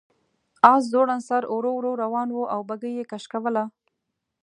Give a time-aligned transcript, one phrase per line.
[0.73, 3.63] آس ځوړند سر ورو ورو روان و او بګۍ یې کش کوله.